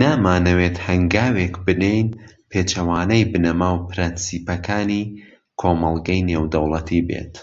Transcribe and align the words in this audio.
نامانەوێت 0.00 0.76
هەنگاوێک 0.86 1.54
بنێین، 1.64 2.08
پێچەوانەوەی 2.50 3.28
بنەما 3.32 3.70
و 3.74 3.84
پرەنسیپەکانی 3.90 5.04
کۆمەڵگەی 5.60 6.26
نێودەوڵەتی 6.28 7.06
بێت. 7.08 7.34